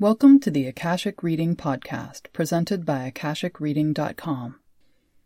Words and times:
Welcome 0.00 0.40
to 0.40 0.50
the 0.50 0.66
Akashic 0.66 1.22
Reading 1.22 1.54
Podcast, 1.54 2.32
presented 2.32 2.86
by 2.86 3.10
AkashicReading.com, 3.10 4.58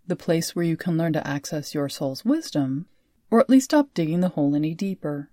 the 0.05 0.17
place 0.17 0.57
where 0.57 0.65
you 0.65 0.77
can 0.77 0.99
learn 0.99 1.13
to 1.13 1.25
access 1.25 1.75
your 1.75 1.89
soul's 1.89 2.25
wisdom, 2.25 2.87
or 3.31 3.39
at 3.39 3.49
least 3.49 3.67
stop 3.67 3.95
digging 3.95 4.19
the 4.19 4.31
hole 4.31 4.57
any 4.57 4.75
deeper. 4.75 5.31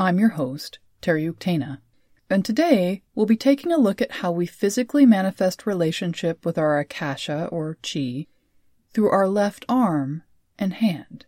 I'm 0.00 0.18
your 0.18 0.30
host, 0.30 0.80
Terry 1.00 1.30
Uktana, 1.30 1.78
and 2.28 2.44
today 2.44 3.04
we'll 3.14 3.24
be 3.24 3.36
taking 3.36 3.70
a 3.70 3.78
look 3.78 4.02
at 4.02 4.10
how 4.10 4.32
we 4.32 4.46
physically 4.46 5.06
manifest 5.06 5.64
relationship 5.64 6.44
with 6.44 6.58
our 6.58 6.80
Akasha 6.80 7.46
or 7.52 7.78
Chi 7.84 8.26
through 8.92 9.10
our 9.10 9.28
left 9.28 9.64
arm 9.68 10.24
and 10.58 10.74
hand. 10.74 11.26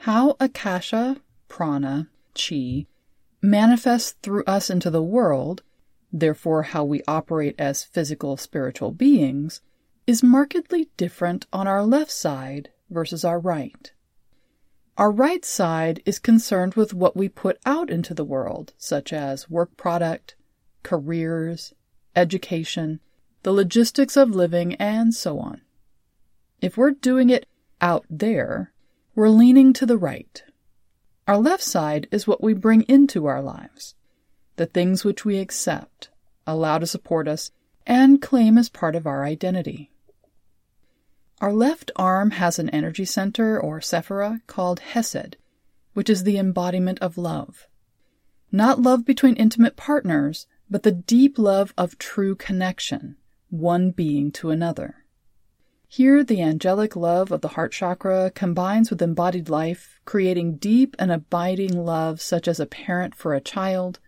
How 0.00 0.36
Akasha, 0.38 1.16
Prana, 1.48 2.10
Chi 2.34 2.88
manifests 3.42 4.16
through 4.22 4.44
us 4.44 4.70
into 4.70 4.90
the 4.90 5.02
world, 5.02 5.62
therefore, 6.12 6.64
how 6.64 6.84
we 6.84 7.02
operate 7.06 7.54
as 7.58 7.84
physical 7.84 8.36
spiritual 8.36 8.90
beings, 8.90 9.60
is 10.06 10.22
markedly 10.22 10.88
different 10.96 11.46
on 11.52 11.66
our 11.66 11.84
left 11.84 12.10
side 12.10 12.70
versus 12.90 13.24
our 13.24 13.38
right. 13.38 13.92
Our 14.98 15.10
right 15.10 15.44
side 15.44 16.02
is 16.04 16.18
concerned 16.18 16.74
with 16.74 16.92
what 16.92 17.16
we 17.16 17.28
put 17.28 17.58
out 17.64 17.88
into 17.90 18.12
the 18.12 18.24
world, 18.24 18.74
such 18.76 19.12
as 19.12 19.48
work 19.48 19.76
product, 19.76 20.34
careers, 20.82 21.72
education, 22.14 23.00
the 23.42 23.52
logistics 23.52 24.16
of 24.16 24.30
living, 24.30 24.74
and 24.74 25.14
so 25.14 25.38
on. 25.38 25.62
If 26.60 26.76
we're 26.76 26.90
doing 26.90 27.30
it 27.30 27.46
out 27.80 28.04
there, 28.10 28.72
we're 29.14 29.30
leaning 29.30 29.72
to 29.74 29.86
the 29.86 29.96
right. 29.96 30.42
Our 31.30 31.38
left 31.38 31.62
side 31.62 32.08
is 32.10 32.26
what 32.26 32.42
we 32.42 32.54
bring 32.54 32.82
into 32.88 33.26
our 33.26 33.40
lives, 33.40 33.94
the 34.56 34.66
things 34.66 35.04
which 35.04 35.24
we 35.24 35.38
accept, 35.38 36.10
allow 36.44 36.78
to 36.78 36.88
support 36.88 37.28
us, 37.28 37.52
and 37.86 38.20
claim 38.20 38.58
as 38.58 38.68
part 38.68 38.96
of 38.96 39.06
our 39.06 39.22
identity. 39.22 39.92
Our 41.40 41.52
left 41.52 41.92
arm 41.94 42.32
has 42.32 42.58
an 42.58 42.68
energy 42.70 43.04
center 43.04 43.60
or 43.60 43.78
sephira 43.78 44.40
called 44.48 44.80
Hesed, 44.80 45.36
which 45.92 46.10
is 46.10 46.24
the 46.24 46.36
embodiment 46.36 46.98
of 46.98 47.16
love. 47.16 47.68
Not 48.50 48.82
love 48.82 49.04
between 49.06 49.36
intimate 49.36 49.76
partners, 49.76 50.48
but 50.68 50.82
the 50.82 50.90
deep 50.90 51.38
love 51.38 51.72
of 51.78 51.96
true 51.96 52.34
connection, 52.34 53.14
one 53.50 53.92
being 53.92 54.32
to 54.32 54.50
another. 54.50 54.99
Here, 55.92 56.22
the 56.22 56.40
angelic 56.40 56.94
love 56.94 57.32
of 57.32 57.40
the 57.40 57.48
heart 57.48 57.72
chakra 57.72 58.30
combines 58.30 58.90
with 58.90 59.02
embodied 59.02 59.48
life, 59.48 59.98
creating 60.04 60.58
deep 60.58 60.94
and 61.00 61.10
abiding 61.10 61.84
love, 61.84 62.20
such 62.20 62.46
as 62.46 62.60
a 62.60 62.64
parent 62.64 63.16
for 63.16 63.34
a 63.34 63.40
child, 63.40 63.98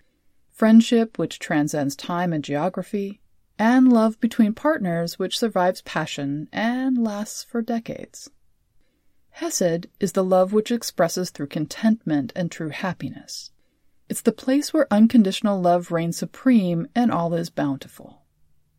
friendship 0.53 1.19
which 1.19 1.41
transcends 1.41 1.97
time 1.97 2.33
and 2.33 2.45
geography, 2.45 3.21
and 3.59 3.93
love 3.93 4.21
between 4.21 4.53
partners 4.53 5.19
which 5.19 5.37
survives 5.37 5.83
passion 5.83 6.49
and 6.53 7.03
lasts 7.03 7.43
for 7.43 7.61
decades. 7.61 8.31
Hesed 9.31 9.89
is 9.99 10.13
the 10.13 10.23
love 10.23 10.53
which 10.53 10.71
expresses 10.71 11.31
through 11.31 11.49
contentment 11.49 12.33
and 12.37 12.49
true 12.49 12.69
happiness. 12.69 13.51
It's 14.09 14.23
the 14.23 14.31
place 14.31 14.73
where 14.73 14.87
unconditional 14.93 15.61
love 15.61 15.91
reigns 15.91 16.17
supreme 16.17 16.87
and 16.95 17.11
all 17.11 17.35
is 17.35 17.51
bountiful. 17.51 18.22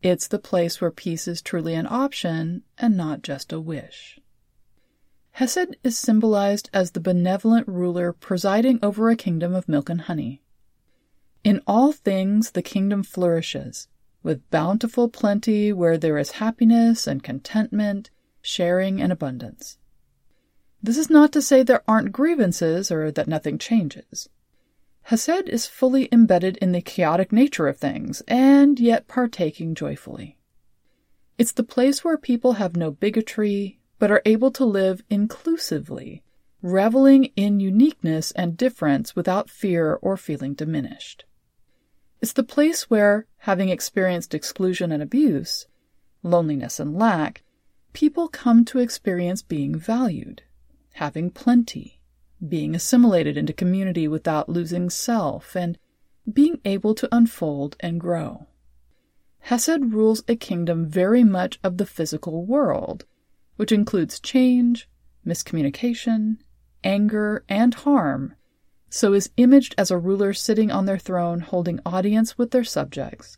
It's 0.03 0.27
the 0.27 0.37
place 0.37 0.81
where 0.81 0.91
peace 0.91 1.29
is 1.29 1.41
truly 1.41 1.75
an 1.75 1.87
option 1.89 2.63
and 2.77 2.97
not 2.97 3.21
just 3.21 3.53
a 3.53 3.59
wish. 3.59 4.19
Hesed 5.31 5.77
is 5.81 5.97
symbolized 5.97 6.69
as 6.73 6.91
the 6.91 6.99
benevolent 6.99 7.65
ruler 7.69 8.11
presiding 8.11 8.79
over 8.83 9.09
a 9.09 9.15
kingdom 9.15 9.55
of 9.55 9.69
milk 9.69 9.89
and 9.89 10.01
honey. 10.01 10.43
In 11.45 11.61
all 11.65 11.93
things, 11.93 12.51
the 12.51 12.61
kingdom 12.61 13.03
flourishes, 13.03 13.87
with 14.21 14.49
bountiful 14.51 15.07
plenty 15.07 15.71
where 15.71 15.97
there 15.97 16.17
is 16.17 16.31
happiness 16.31 17.07
and 17.07 17.23
contentment, 17.23 18.09
sharing 18.41 19.01
and 19.01 19.11
abundance. 19.11 19.77
This 20.81 20.97
is 20.97 21.09
not 21.09 21.31
to 21.31 21.41
say 21.41 21.63
there 21.63 21.83
aren't 21.87 22.11
grievances 22.11 22.91
or 22.91 23.09
that 23.09 23.29
nothing 23.29 23.57
changes. 23.57 24.27
Hesed 25.03 25.49
is 25.49 25.67
fully 25.67 26.07
embedded 26.11 26.57
in 26.57 26.71
the 26.71 26.81
chaotic 26.81 27.31
nature 27.31 27.67
of 27.67 27.77
things, 27.77 28.21
and 28.27 28.79
yet 28.79 29.07
partaking 29.07 29.75
joyfully. 29.75 30.37
It's 31.37 31.51
the 31.51 31.63
place 31.63 32.03
where 32.03 32.17
people 32.17 32.53
have 32.53 32.75
no 32.75 32.91
bigotry, 32.91 33.79
but 33.99 34.11
are 34.11 34.21
able 34.25 34.51
to 34.51 34.65
live 34.65 35.03
inclusively, 35.09 36.23
reveling 36.61 37.25
in 37.35 37.59
uniqueness 37.59 38.31
and 38.31 38.55
difference 38.55 39.15
without 39.15 39.49
fear 39.49 39.99
or 40.01 40.15
feeling 40.15 40.53
diminished. 40.53 41.25
It's 42.21 42.33
the 42.33 42.43
place 42.43 42.89
where, 42.89 43.25
having 43.39 43.67
experienced 43.67 44.33
exclusion 44.33 44.91
and 44.93 45.03
abuse, 45.03 45.67
loneliness 46.21 46.79
and 46.79 46.97
lack, 46.97 47.43
people 47.91 48.29
come 48.29 48.63
to 48.65 48.79
experience 48.79 49.41
being 49.41 49.75
valued, 49.75 50.43
having 50.93 51.29
plenty, 51.29 51.99
being 52.47 52.75
assimilated 52.75 53.37
into 53.37 53.53
community 53.53 54.07
without 54.07 54.49
losing 54.49 54.89
self, 54.89 55.55
and 55.55 55.77
being 56.31 56.59
able 56.65 56.95
to 56.95 57.15
unfold 57.15 57.75
and 57.79 57.99
grow. 57.99 58.47
Hesed 59.39 59.93
rules 59.93 60.23
a 60.27 60.35
kingdom 60.35 60.87
very 60.87 61.23
much 61.23 61.59
of 61.63 61.77
the 61.77 61.85
physical 61.85 62.45
world, 62.45 63.05
which 63.57 63.71
includes 63.71 64.19
change, 64.19 64.87
miscommunication, 65.25 66.37
anger, 66.83 67.43
and 67.49 67.73
harm, 67.73 68.35
so 68.89 69.13
is 69.13 69.31
imaged 69.37 69.73
as 69.77 69.89
a 69.89 69.97
ruler 69.97 70.33
sitting 70.33 70.71
on 70.71 70.85
their 70.85 70.97
throne 70.97 71.39
holding 71.39 71.79
audience 71.85 72.37
with 72.37 72.51
their 72.51 72.63
subjects, 72.63 73.37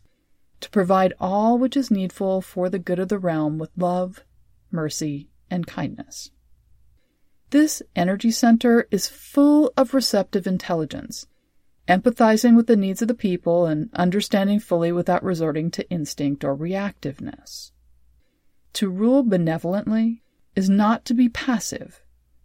to 0.60 0.70
provide 0.70 1.14
all 1.18 1.58
which 1.58 1.76
is 1.76 1.90
needful 1.90 2.40
for 2.40 2.68
the 2.68 2.78
good 2.78 2.98
of 2.98 3.08
the 3.08 3.18
realm 3.18 3.58
with 3.58 3.70
love, 3.76 4.22
mercy, 4.70 5.28
and 5.50 5.66
kindness. 5.66 6.30
This 7.50 7.82
energy 7.94 8.32
center 8.32 8.88
is 8.90 9.06
full 9.06 9.72
of 9.76 9.94
receptive 9.94 10.46
intelligence, 10.46 11.26
empathizing 11.86 12.56
with 12.56 12.66
the 12.66 12.76
needs 12.76 13.02
of 13.02 13.08
the 13.08 13.14
people 13.14 13.66
and 13.66 13.88
understanding 13.94 14.58
fully 14.58 14.90
without 14.90 15.22
resorting 15.22 15.70
to 15.72 15.88
instinct 15.88 16.42
or 16.44 16.56
reactiveness. 16.56 17.70
To 18.74 18.88
rule 18.88 19.22
benevolently 19.22 20.22
is 20.56 20.68
not 20.68 21.04
to 21.04 21.14
be 21.14 21.28
passive, 21.28 22.02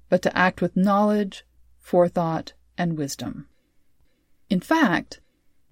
but 0.08 0.22
to 0.22 0.38
act 0.38 0.62
with 0.62 0.78
knowledge, 0.78 1.46
forethought, 1.80 2.54
and 2.78 2.98
wisdom. 2.98 3.48
In 4.50 4.60
fact, 4.60 5.20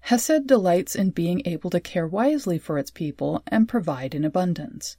Hesed 0.00 0.46
delights 0.46 0.96
in 0.96 1.10
being 1.10 1.42
able 1.44 1.70
to 1.70 1.80
care 1.80 2.06
wisely 2.06 2.58
for 2.58 2.78
its 2.78 2.90
people 2.90 3.42
and 3.46 3.68
provide 3.68 4.14
in 4.14 4.24
abundance. 4.24 4.96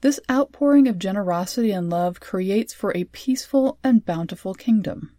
This 0.00 0.20
outpouring 0.30 0.88
of 0.88 0.98
generosity 0.98 1.72
and 1.72 1.90
love 1.90 2.20
creates 2.20 2.72
for 2.72 2.96
a 2.96 3.04
peaceful 3.04 3.78
and 3.84 4.04
bountiful 4.04 4.54
kingdom. 4.54 5.14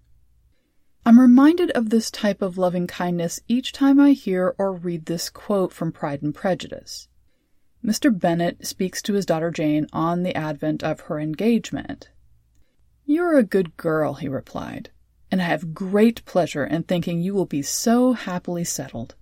I'm 1.06 1.20
reminded 1.20 1.72
of 1.72 1.90
this 1.90 2.10
type 2.10 2.42
of 2.42 2.58
loving 2.58 2.88
kindness 2.88 3.40
each 3.48 3.74
time 3.74 4.00
I 4.00 4.12
hear 4.12 4.56
or 4.58 4.74
read 4.74 5.06
this 5.06 5.30
quote 5.30 5.72
from 5.72 5.92
Pride 5.92 6.22
and 6.22 6.34
Prejudice. 6.34 7.08
Mr. 7.84 8.18
Bennet 8.18 8.66
speaks 8.66 9.02
to 9.04 9.14
his 9.14 9.26
daughter 9.26 9.50
Jane 9.50 9.88
on 9.92 10.24
the 10.24 10.36
advent 10.36 10.84
of 10.84 11.02
her 11.02 11.20
engagement. 11.20 12.10
You're 13.06 13.38
a 13.38 13.44
good 13.44 13.78
girl, 13.78 14.16
he 14.16 14.28
replied, 14.28 14.92
and 15.32 15.42
I 15.42 15.46
have 15.46 15.74
great 15.74 16.24
pleasure 16.26 16.66
in 16.66 16.84
thinking 16.84 17.22
you 17.22 17.34
will 17.34 17.48
be 17.48 17.64
so 17.64 18.14
happily 18.14 18.64
settled. 18.64 19.16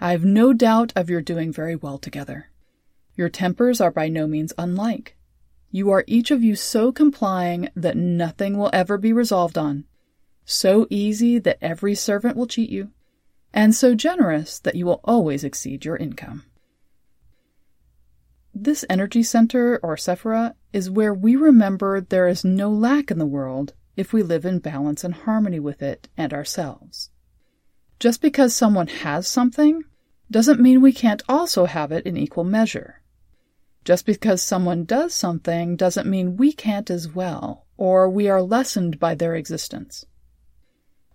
I 0.00 0.12
have 0.12 0.24
no 0.24 0.52
doubt 0.52 0.92
of 0.94 1.10
your 1.10 1.20
doing 1.20 1.52
very 1.52 1.76
well 1.76 1.98
together. 1.98 2.51
Your 3.14 3.28
tempers 3.28 3.80
are 3.80 3.90
by 3.90 4.08
no 4.08 4.26
means 4.26 4.52
unlike. 4.56 5.16
You 5.70 5.90
are 5.90 6.04
each 6.06 6.30
of 6.30 6.42
you 6.42 6.54
so 6.54 6.92
complying 6.92 7.68
that 7.74 7.96
nothing 7.96 8.58
will 8.58 8.70
ever 8.72 8.98
be 8.98 9.12
resolved 9.12 9.56
on, 9.56 9.84
so 10.44 10.86
easy 10.90 11.38
that 11.38 11.58
every 11.62 11.94
servant 11.94 12.36
will 12.36 12.46
cheat 12.46 12.70
you, 12.70 12.90
and 13.54 13.74
so 13.74 13.94
generous 13.94 14.58
that 14.60 14.74
you 14.74 14.86
will 14.86 15.00
always 15.04 15.44
exceed 15.44 15.84
your 15.84 15.96
income. 15.96 16.44
This 18.54 18.84
energy 18.90 19.22
center, 19.22 19.78
or 19.82 19.96
Sephira, 19.96 20.54
is 20.72 20.90
where 20.90 21.14
we 21.14 21.36
remember 21.36 22.00
there 22.00 22.28
is 22.28 22.44
no 22.44 22.70
lack 22.70 23.10
in 23.10 23.18
the 23.18 23.26
world 23.26 23.72
if 23.96 24.12
we 24.12 24.22
live 24.22 24.44
in 24.44 24.58
balance 24.58 25.04
and 25.04 25.14
harmony 25.14 25.60
with 25.60 25.82
it 25.82 26.08
and 26.16 26.34
ourselves. 26.34 27.10
Just 27.98 28.20
because 28.20 28.54
someone 28.54 28.88
has 28.88 29.26
something 29.26 29.84
doesn't 30.30 30.60
mean 30.60 30.80
we 30.80 30.92
can't 30.92 31.22
also 31.28 31.66
have 31.66 31.92
it 31.92 32.04
in 32.04 32.16
equal 32.16 32.44
measure. 32.44 33.01
Just 33.84 34.06
because 34.06 34.42
someone 34.42 34.84
does 34.84 35.12
something 35.12 35.76
doesn't 35.76 36.08
mean 36.08 36.36
we 36.36 36.52
can't 36.52 36.90
as 36.90 37.08
well, 37.08 37.66
or 37.76 38.08
we 38.08 38.28
are 38.28 38.42
lessened 38.42 39.00
by 39.00 39.14
their 39.14 39.34
existence. 39.34 40.06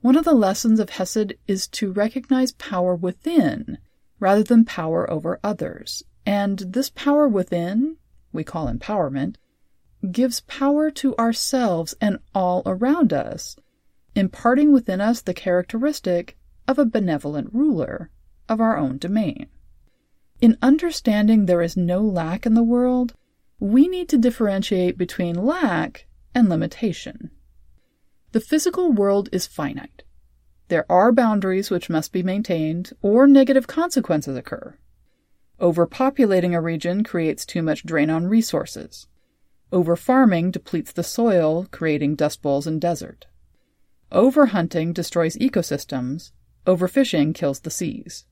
One 0.01 0.17
of 0.17 0.25
the 0.25 0.33
lessons 0.33 0.79
of 0.79 0.89
Hesed 0.89 1.33
is 1.47 1.67
to 1.69 1.91
recognize 1.91 2.51
power 2.53 2.93
within 2.95 3.77
rather 4.19 4.43
than 4.43 4.65
power 4.65 5.09
over 5.09 5.39
others, 5.43 6.03
and 6.25 6.59
this 6.59 6.89
power 6.89 7.27
within, 7.27 7.97
we 8.33 8.43
call 8.43 8.67
empowerment, 8.67 9.35
gives 10.11 10.41
power 10.41 10.91
to 10.91 11.15
ourselves 11.17 11.95
and 12.01 12.19
all 12.35 12.63
around 12.65 13.13
us, 13.13 13.55
imparting 14.13 14.73
within 14.73 14.99
us 14.99 15.21
the 15.21 15.33
characteristic 15.33 16.37
of 16.67 16.77
a 16.77 16.85
benevolent 16.85 17.53
ruler, 17.53 18.09
of 18.49 18.59
our 18.59 18.77
own 18.77 18.97
domain. 18.97 19.47
In 20.39 20.57
understanding 20.61 21.45
there 21.45 21.63
is 21.63 21.75
no 21.75 22.01
lack 22.01 22.45
in 22.45 22.53
the 22.53 22.63
world, 22.63 23.13
we 23.59 23.87
need 23.87 24.07
to 24.09 24.17
differentiate 24.17 24.97
between 24.97 25.45
lack 25.45 26.05
and 26.35 26.47
limitation. 26.47 27.31
The 28.33 28.39
physical 28.39 28.91
world 28.91 29.29
is 29.31 29.47
finite. 29.47 30.03
There 30.67 30.85
are 30.91 31.11
boundaries 31.11 31.71
which 31.71 31.89
must 31.89 32.11
be 32.11 32.21
maintained, 32.21 32.91
or 33.01 33.25
negative 33.25 33.65
consequences 33.65 34.37
occur. 34.37 34.77
Overpopulating 35.59 36.53
a 36.53 36.61
region 36.61 37.03
creates 37.03 37.45
too 37.45 37.63
much 37.63 37.83
drain 37.83 38.11
on 38.11 38.27
resources. 38.27 39.07
Overfarming 39.71 40.51
depletes 40.51 40.91
the 40.91 41.03
soil, 41.03 41.67
creating 41.71 42.15
dust 42.15 42.43
bowls 42.43 42.67
and 42.67 42.79
desert. 42.79 43.25
Overhunting 44.11 44.93
destroys 44.93 45.35
ecosystems. 45.37 46.31
Overfishing 46.67 47.33
kills 47.33 47.61
the 47.61 47.71
seas. 47.71 48.25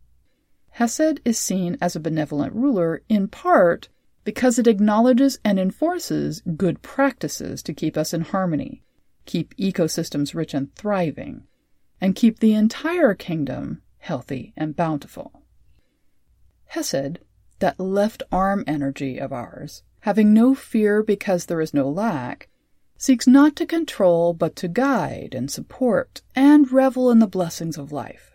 Hesed 0.75 1.22
is 1.24 1.39
seen 1.39 1.77
as 1.80 1.95
a 1.95 2.01
benevolent 2.01 2.54
ruler 2.54 3.01
in 3.07 3.30
part 3.30 3.88
because 4.25 4.60
it 4.60 4.68
acknowledges 4.68 5.39
and 5.42 5.57
enforces 5.57 6.42
good 6.57 6.81
practices 6.81 7.63
to 7.63 7.74
keep 7.74 7.95
us 7.95 8.13
in 8.13 8.19
harmony, 8.19 8.83
keep 9.25 9.56
ecosystems 9.56 10.36
rich 10.36 10.54
and 10.54 10.75
thriving, 10.75 11.48
and 12.01 12.13
keep 12.13 12.39
the 12.39 12.54
entire 12.54 13.13
kingdom 13.13 13.83
healthy 14.00 14.51
and 14.57 14.75
bountiful. 14.75 15.44
Hesed, 16.66 17.19
that 17.60 17.80
left 17.80 18.22
arm 18.30 18.66
energy 18.68 19.18
of 19.18 19.31
ours, 19.31 19.83
having 20.01 20.33
no 20.33 20.54
fear 20.54 21.01
because 21.01 21.45
there 21.45 21.62
is 21.62 21.74
no 21.74 21.88
lack, 21.88 22.50
seeks 22.98 23.25
not 23.25 23.56
to 23.56 23.66
control 23.66 24.33
but 24.33 24.57
to 24.57 24.68
guide 24.68 25.33
and 25.33 25.50
support 25.50 26.22
and 26.36 26.69
revel 26.74 27.10
in 27.10 27.19
the 27.19 27.27
blessings 27.27 27.77
of 27.77 27.94
life. 27.94 28.35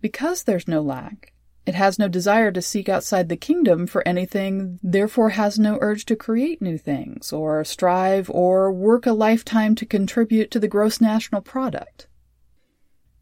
Because 0.00 0.44
there's 0.44 0.68
no 0.68 0.80
lack, 0.80 1.32
it 1.66 1.74
has 1.74 1.98
no 1.98 2.06
desire 2.06 2.52
to 2.52 2.62
seek 2.62 2.88
outside 2.88 3.28
the 3.28 3.36
kingdom 3.36 3.88
for 3.88 4.06
anything, 4.06 4.78
therefore 4.84 5.30
has 5.30 5.58
no 5.58 5.78
urge 5.80 6.04
to 6.06 6.14
create 6.14 6.62
new 6.62 6.78
things, 6.78 7.32
or 7.32 7.64
strive 7.64 8.30
or 8.30 8.70
work 8.70 9.04
a 9.04 9.12
lifetime 9.12 9.74
to 9.74 9.84
contribute 9.84 10.52
to 10.52 10.60
the 10.60 10.68
gross 10.68 11.00
national 11.00 11.40
product. 11.40 12.06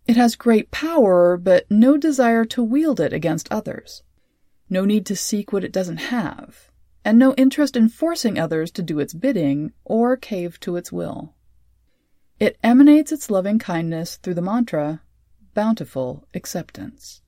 It 0.07 0.17
has 0.17 0.37
great 0.37 0.71
power, 0.71 1.39
but 1.39 1.65
no 1.71 1.97
desire 1.97 2.45
to 2.47 2.63
wield 2.63 3.01
it 3.01 3.15
against 3.15 3.51
others. 3.51 4.03
No 4.69 4.85
need 4.85 5.07
to 5.07 5.17
seek 5.17 5.51
what 5.51 5.65
it 5.65 5.73
doesn't 5.73 5.97
have, 5.97 6.71
and 7.03 7.19
no 7.19 7.35
interest 7.37 7.77
in 7.77 7.89
forcing 7.89 8.39
others 8.39 8.71
to 8.73 8.83
do 8.83 9.01
its 9.01 9.15
bidding 9.15 9.73
or 9.87 10.19
cave 10.19 10.61
to 10.61 10.77
its 10.77 10.93
will. 10.93 11.35
It 12.39 12.59
emanates 12.63 13.13
its 13.13 13.31
loving 13.31 13.59
kindness 13.59 14.17
through 14.17 14.35
the 14.35 14.43
mantra, 14.43 15.01
bountiful 15.55 16.27
acceptance. 16.35 17.23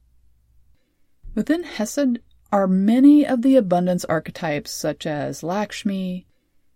Within 1.34 1.62
Hesed 1.62 2.19
are 2.52 2.67
many 2.67 3.26
of 3.26 3.43
the 3.43 3.56
abundance 3.56 4.05
archetypes 4.05 4.70
such 4.70 5.06
as 5.06 5.43
Lakshmi, 5.43 6.26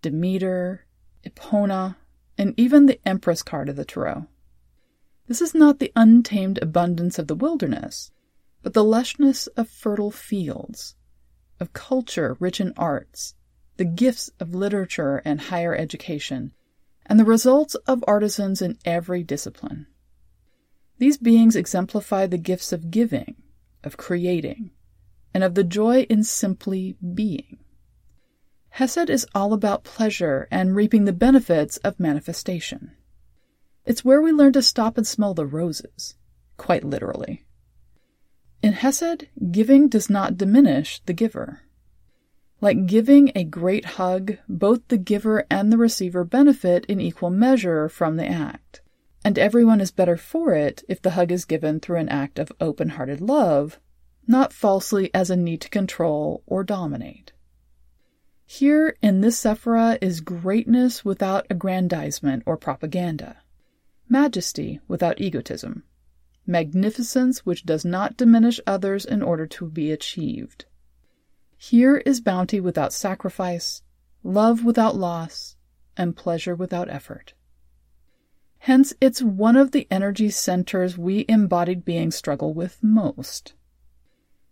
Demeter, 0.01 0.85
Epona, 1.25 1.95
and 2.37 2.53
even 2.57 2.85
the 2.85 2.99
Empress 3.07 3.43
card 3.43 3.69
of 3.69 3.75
the 3.75 3.85
Tarot. 3.85 4.27
This 5.27 5.41
is 5.41 5.53
not 5.53 5.79
the 5.79 5.91
untamed 5.95 6.59
abundance 6.61 7.17
of 7.19 7.27
the 7.27 7.35
wilderness, 7.35 8.11
but 8.63 8.73
the 8.73 8.83
lushness 8.83 9.47
of 9.55 9.69
fertile 9.69 10.11
fields, 10.11 10.95
of 11.59 11.73
culture 11.73 12.35
rich 12.39 12.59
in 12.59 12.73
arts, 12.75 13.35
the 13.77 13.85
gifts 13.85 14.29
of 14.39 14.53
literature 14.53 15.21
and 15.23 15.41
higher 15.41 15.75
education, 15.75 16.53
and 17.05 17.19
the 17.19 17.25
results 17.25 17.75
of 17.87 18.03
artisans 18.07 18.61
in 18.61 18.77
every 18.85 19.23
discipline. 19.23 19.87
These 21.01 21.17
beings 21.17 21.55
exemplify 21.55 22.27
the 22.27 22.37
gifts 22.37 22.71
of 22.71 22.91
giving, 22.91 23.33
of 23.83 23.97
creating, 23.97 24.69
and 25.33 25.43
of 25.43 25.55
the 25.55 25.63
joy 25.63 26.01
in 26.01 26.23
simply 26.23 26.95
being. 27.15 27.57
Hesed 28.69 29.09
is 29.09 29.25
all 29.33 29.51
about 29.51 29.83
pleasure 29.83 30.47
and 30.51 30.75
reaping 30.75 31.05
the 31.05 31.11
benefits 31.11 31.77
of 31.77 31.99
manifestation. 31.99 32.91
It's 33.83 34.05
where 34.05 34.21
we 34.21 34.31
learn 34.31 34.53
to 34.53 34.61
stop 34.61 34.95
and 34.95 35.07
smell 35.07 35.33
the 35.33 35.47
roses, 35.47 36.17
quite 36.57 36.83
literally. 36.83 37.47
In 38.61 38.73
Hesed, 38.73 39.25
giving 39.51 39.89
does 39.89 40.07
not 40.07 40.37
diminish 40.37 41.01
the 41.07 41.13
giver. 41.13 41.61
Like 42.61 42.85
giving 42.85 43.31
a 43.33 43.43
great 43.43 43.85
hug, 43.97 44.37
both 44.47 44.87
the 44.89 44.99
giver 44.99 45.47
and 45.49 45.73
the 45.73 45.79
receiver 45.79 46.23
benefit 46.23 46.85
in 46.85 47.01
equal 47.01 47.31
measure 47.31 47.89
from 47.89 48.17
the 48.17 48.27
act. 48.27 48.81
And 49.23 49.37
everyone 49.37 49.81
is 49.81 49.91
better 49.91 50.17
for 50.17 50.53
it 50.53 50.83
if 50.89 51.01
the 51.01 51.11
hug 51.11 51.31
is 51.31 51.45
given 51.45 51.79
through 51.79 51.99
an 51.99 52.09
act 52.09 52.39
of 52.39 52.51
open 52.59 52.89
hearted 52.89 53.21
love, 53.21 53.79
not 54.27 54.53
falsely 54.53 55.13
as 55.13 55.29
a 55.29 55.35
need 55.35 55.61
to 55.61 55.69
control 55.69 56.43
or 56.45 56.63
dominate. 56.63 57.33
Here 58.45 58.95
in 59.01 59.21
this 59.21 59.39
Sephira 59.39 59.97
is 60.01 60.21
greatness 60.21 61.05
without 61.05 61.47
aggrandizement 61.49 62.43
or 62.45 62.57
propaganda 62.57 63.37
majesty 64.11 64.81
without 64.89 65.21
egotism, 65.21 65.83
magnificence 66.45 67.45
which 67.45 67.65
does 67.65 67.85
not 67.85 68.17
diminish 68.17 68.59
others 68.67 69.05
in 69.05 69.23
order 69.23 69.47
to 69.47 69.69
be 69.69 69.89
achieved. 69.89 70.65
Here 71.57 71.97
is 71.97 72.19
bounty 72.19 72.59
without 72.59 72.91
sacrifice, 72.91 73.83
love 74.21 74.65
without 74.65 74.97
loss, 74.97 75.55
and 75.95 76.15
pleasure 76.15 76.55
without 76.55 76.89
effort. 76.89 77.33
Hence, 78.65 78.93
it's 79.01 79.23
one 79.23 79.55
of 79.55 79.71
the 79.71 79.87
energy 79.89 80.29
centers 80.29 80.95
we 80.95 81.25
embodied 81.27 81.83
beings 81.83 82.15
struggle 82.15 82.53
with 82.53 82.77
most. 82.83 83.53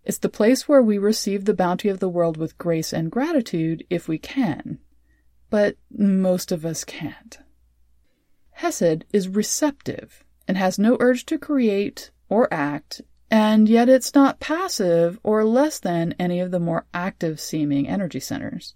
It's 0.02 0.18
the 0.18 0.28
place 0.28 0.66
where 0.66 0.82
we 0.82 0.98
receive 0.98 1.44
the 1.44 1.54
bounty 1.54 1.88
of 1.88 2.00
the 2.00 2.08
world 2.08 2.36
with 2.36 2.58
grace 2.58 2.92
and 2.92 3.08
gratitude 3.08 3.86
if 3.88 4.08
we 4.08 4.18
can, 4.18 4.80
but 5.48 5.76
most 5.96 6.50
of 6.50 6.66
us 6.66 6.82
can't. 6.82 7.38
Hesed 8.50 9.04
is 9.12 9.28
receptive 9.28 10.24
and 10.48 10.56
has 10.56 10.76
no 10.76 10.96
urge 10.98 11.24
to 11.26 11.38
create 11.38 12.10
or 12.28 12.52
act, 12.52 13.02
and 13.30 13.68
yet 13.68 13.88
it's 13.88 14.12
not 14.12 14.40
passive 14.40 15.20
or 15.22 15.44
less 15.44 15.78
than 15.78 16.16
any 16.18 16.40
of 16.40 16.50
the 16.50 16.58
more 16.58 16.84
active 16.92 17.38
seeming 17.38 17.86
energy 17.86 18.18
centers. 18.18 18.74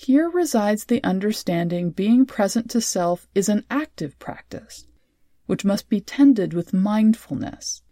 Here 0.00 0.30
resides 0.30 0.84
the 0.84 1.02
understanding 1.02 1.90
being 1.90 2.24
present 2.24 2.70
to 2.70 2.80
self 2.80 3.26
is 3.34 3.48
an 3.48 3.64
active 3.68 4.16
practice, 4.20 4.86
which 5.46 5.64
must 5.64 5.88
be 5.88 6.00
tended 6.00 6.54
with 6.54 6.72
mindfulness, 6.72 7.82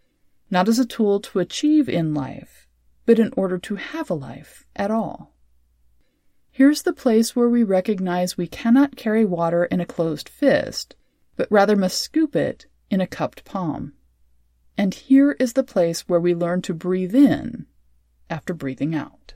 not 0.49 0.69
as 0.69 0.79
a 0.79 0.85
tool 0.85 1.19
to 1.19 1.39
achieve 1.39 1.89
in 1.89 2.13
life, 2.13 2.65
but 3.05 3.19
in 3.19 3.33
order 3.35 3.57
to 3.57 3.75
have 3.75 4.09
a 4.09 4.13
life 4.13 4.65
at 4.73 4.89
all. 4.89 5.35
Here's 6.49 6.83
the 6.83 6.93
place 6.93 7.35
where 7.35 7.49
we 7.49 7.61
recognize 7.61 8.37
we 8.37 8.47
cannot 8.47 8.95
carry 8.95 9.25
water 9.25 9.65
in 9.65 9.81
a 9.81 9.85
closed 9.85 10.29
fist, 10.29 10.95
but 11.35 11.51
rather 11.51 11.75
must 11.75 12.01
scoop 12.01 12.37
it 12.37 12.67
in 12.89 13.01
a 13.01 13.05
cupped 13.05 13.43
palm. 13.43 13.91
And 14.77 14.93
here 14.93 15.33
is 15.41 15.53
the 15.53 15.61
place 15.61 16.07
where 16.07 16.21
we 16.21 16.33
learn 16.33 16.61
to 16.61 16.73
breathe 16.73 17.13
in 17.13 17.65
after 18.29 18.53
breathing 18.53 18.95
out. 18.95 19.33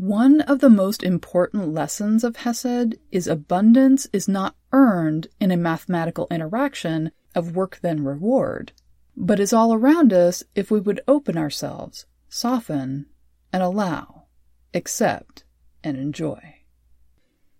One 0.00 0.40
of 0.40 0.60
the 0.60 0.70
most 0.70 1.02
important 1.02 1.74
lessons 1.74 2.24
of 2.24 2.36
Hesed 2.36 2.96
is 3.12 3.26
abundance 3.26 4.08
is 4.14 4.26
not 4.26 4.56
earned 4.72 5.26
in 5.38 5.50
a 5.50 5.58
mathematical 5.58 6.26
interaction 6.30 7.12
of 7.34 7.54
work 7.54 7.80
then 7.82 8.02
reward, 8.02 8.72
but 9.14 9.38
is 9.38 9.52
all 9.52 9.74
around 9.74 10.14
us 10.14 10.42
if 10.54 10.70
we 10.70 10.80
would 10.80 11.02
open 11.06 11.36
ourselves, 11.36 12.06
soften, 12.30 13.10
and 13.52 13.62
allow, 13.62 14.24
accept, 14.72 15.44
and 15.84 15.98
enjoy. 15.98 16.62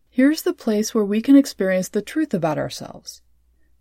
Here's 0.09 0.41
the 0.41 0.55
place 0.55 0.95
where 0.95 1.05
we 1.05 1.21
can 1.21 1.37
experience 1.37 1.91
the 1.91 2.01
truth 2.01 2.33
about 2.33 2.57
ourselves. 2.57 3.21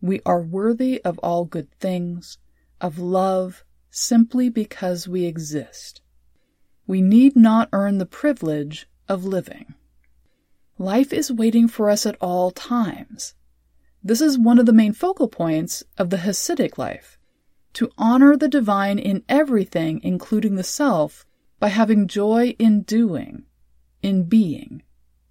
We 0.01 0.19
are 0.25 0.41
worthy 0.41 1.01
of 1.05 1.17
all 1.19 1.45
good 1.45 1.71
things, 1.79 2.37
of 2.81 2.99
love, 2.99 3.63
simply 3.89 4.49
because 4.49 5.07
we 5.07 5.23
exist. 5.23 6.01
We 6.89 7.03
need 7.03 7.35
not 7.35 7.69
earn 7.71 7.99
the 7.99 8.07
privilege 8.07 8.87
of 9.07 9.23
living. 9.23 9.75
Life 10.79 11.13
is 11.13 11.31
waiting 11.31 11.67
for 11.67 11.87
us 11.87 12.07
at 12.07 12.17
all 12.19 12.49
times. 12.49 13.35
This 14.03 14.21
is 14.21 14.39
one 14.39 14.57
of 14.57 14.65
the 14.65 14.73
main 14.73 14.93
focal 14.93 15.27
points 15.27 15.83
of 15.99 16.09
the 16.09 16.17
Hasidic 16.17 16.79
life 16.79 17.19
to 17.73 17.91
honor 17.95 18.35
the 18.35 18.47
divine 18.47 18.97
in 18.97 19.23
everything, 19.29 20.01
including 20.03 20.55
the 20.55 20.63
self, 20.63 21.27
by 21.59 21.67
having 21.67 22.07
joy 22.07 22.55
in 22.57 22.81
doing, 22.81 23.43
in 24.01 24.23
being, 24.23 24.81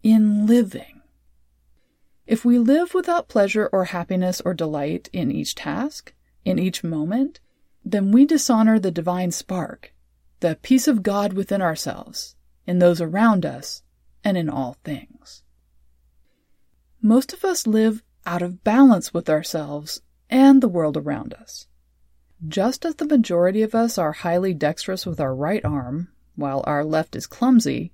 in 0.05 0.47
living. 0.47 1.03
If 2.25 2.45
we 2.45 2.61
live 2.61 2.95
without 2.95 3.29
pleasure 3.29 3.69
or 3.73 3.87
happiness 3.87 4.41
or 4.45 4.55
delight 4.55 5.11
in 5.13 5.33
each 5.33 5.57
task, 5.57 6.15
in 6.45 6.61
each 6.61 6.85
moment, 6.85 7.41
then 7.85 8.13
we 8.13 8.27
dishonor 8.27 8.79
the 8.79 8.93
divine 8.93 9.33
spark, 9.33 9.93
the 10.41 10.57
piece 10.63 10.87
of 10.89 11.03
God 11.03 11.33
within 11.33 11.61
ourselves, 11.63 12.37
in 12.67 12.79
those 12.79 13.01
around 13.01 13.45
us, 13.45 13.83
and 14.23 14.37
in 14.37 14.49
all 14.49 14.77
things. 14.85 15.43
Most 17.01 17.33
of 17.33 17.45
us 17.45 17.67
live 17.67 18.03
out 18.27 18.43
of 18.43 18.63
balance 18.65 19.15
with 19.15 19.31
ourselves 19.31 20.03
and 20.29 20.61
the 20.61 20.69
world 20.69 20.97
around 20.97 21.35
us. 21.35 21.67
just 22.47 22.85
as 22.85 22.95
the 22.97 23.07
majority 23.07 23.63
of 23.63 23.75
us 23.75 23.99
are 23.99 24.13
highly 24.13 24.55
dexterous 24.55 25.05
with 25.05 25.21
our 25.21 25.35
right 25.35 25.65
arm, 25.65 26.09
while 26.37 26.63
our 26.67 26.85
left 26.85 27.17
is 27.17 27.27
clumsy, 27.27 27.93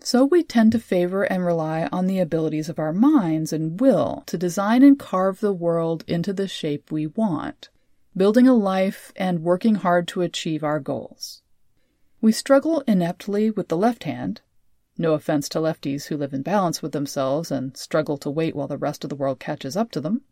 so 0.00 0.24
we 0.24 0.42
tend 0.42 0.72
to 0.72 0.78
favor 0.78 1.22
and 1.22 1.46
rely 1.46 1.88
on 1.92 2.06
the 2.06 2.18
abilities 2.18 2.68
of 2.68 2.78
our 2.78 2.92
minds 2.92 3.52
and 3.52 3.80
will 3.80 4.24
to 4.26 4.36
design 4.36 4.82
and 4.82 4.98
carve 4.98 5.40
the 5.40 5.52
world 5.52 6.04
into 6.08 6.32
the 6.32 6.48
shape 6.48 6.90
we 6.90 7.06
want, 7.06 7.68
building 8.16 8.48
a 8.48 8.54
life 8.54 9.12
and 9.16 9.42
working 9.44 9.76
hard 9.76 10.08
to 10.08 10.22
achieve 10.22 10.64
our 10.64 10.80
goals. 10.80 11.42
We 12.24 12.32
struggle 12.32 12.82
ineptly 12.86 13.50
with 13.50 13.68
the 13.68 13.76
left 13.76 14.04
hand. 14.04 14.40
No 14.96 15.12
offense 15.12 15.46
to 15.50 15.58
lefties 15.58 16.06
who 16.06 16.16
live 16.16 16.32
in 16.32 16.40
balance 16.40 16.80
with 16.80 16.92
themselves 16.92 17.50
and 17.50 17.76
struggle 17.76 18.16
to 18.16 18.30
wait 18.30 18.56
while 18.56 18.66
the 18.66 18.78
rest 18.78 19.04
of 19.04 19.10
the 19.10 19.14
world 19.14 19.38
catches 19.38 19.76
up 19.76 19.90
to 19.90 20.00
them. 20.00 20.22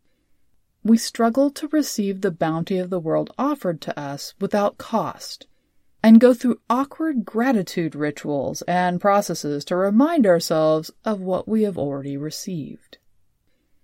We 0.83 0.97
struggle 0.97 1.51
to 1.51 1.67
receive 1.67 2.21
the 2.21 2.31
bounty 2.31 2.79
of 2.79 2.89
the 2.89 2.99
world 2.99 3.31
offered 3.37 3.79
to 3.81 3.99
us 3.99 4.33
without 4.41 4.79
cost, 4.79 5.45
and 6.01 6.19
go 6.19 6.33
through 6.33 6.61
awkward 6.67 7.25
gratitude 7.25 7.93
rituals 7.93 8.63
and 8.63 8.99
processes 8.99 9.63
to 9.65 9.75
remind 9.75 10.25
ourselves 10.25 10.89
of 11.05 11.21
what 11.21 11.47
we 11.47 11.61
have 11.61 11.77
already 11.77 12.17
received. 12.17 12.97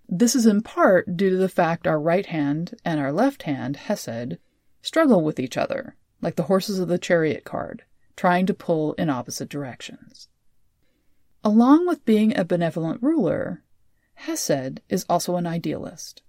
This 0.08 0.36
is 0.36 0.48
in 0.48 0.64
part 0.64 1.16
due 1.16 1.30
to 1.30 1.38
the 1.38 1.48
fact 1.48 1.86
our 1.86 2.00
right 2.00 2.26
hand 2.26 2.74
and 2.84 3.00
our 3.00 3.14
left 3.14 3.44
hand, 3.44 3.76
Hesed, 3.76 4.40
struggle 4.82 5.24
with 5.24 5.40
each 5.40 5.58
other, 5.58 5.96
like 6.24 6.38
the 6.38 6.50
horses 6.50 6.80
of 6.80 6.88
the 6.88 6.98
chariot 6.98 7.44
card, 7.44 7.84
trying 8.20 8.46
to 8.46 8.54
pull 8.54 8.92
in 8.96 9.10
opposite 9.10 9.48
directions. 9.48 10.28
Along 11.42 11.88
with 11.88 12.04
being 12.04 12.38
a 12.38 12.44
benevolent 12.44 13.02
ruler, 13.02 13.64
Hesed 14.16 14.82
is 14.90 15.06
also 15.08 15.38
an 15.38 15.48
idealist. 15.48 16.22